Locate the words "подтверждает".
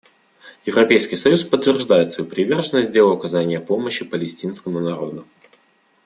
1.43-2.09